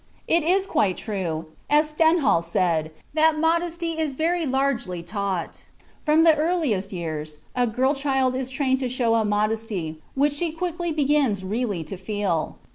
It 0.27 0.41
is 0.41 0.65
quite 0.65 0.97
true, 0.97 1.45
as 1.69 1.89
Stendhal 1.89 2.41
said, 2.41 2.89
that 3.13 3.37
modesty 3.37 3.99
is 3.99 4.15
very 4.15 4.47
largely 4.47 5.03
taught; 5.03 5.65
from 6.03 6.23
the 6.23 6.35
earliest 6.35 6.91
years, 6.91 7.37
a 7.55 7.67
girl 7.67 7.93
child 7.93 8.35
is 8.35 8.49
trained 8.49 8.79
to 8.79 8.89
show 8.89 9.13
a 9.13 9.23
modesty 9.23 10.01
which 10.15 10.33
she 10.33 10.51
quickly 10.51 10.91
begins 10.91 11.43
really 11.43 11.83
to 11.83 11.97
feel. 11.97 12.57